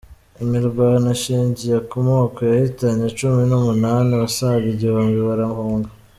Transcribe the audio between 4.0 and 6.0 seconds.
abasaga igihumbi barahunga